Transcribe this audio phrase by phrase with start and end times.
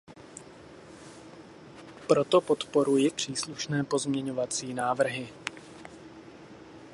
[2.07, 5.29] Proto podporuji příslušné pozměňovací návrhy.